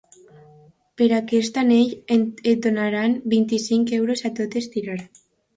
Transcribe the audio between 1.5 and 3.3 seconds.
anell et donaran